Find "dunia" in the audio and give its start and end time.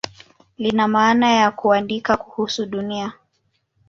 2.65-3.13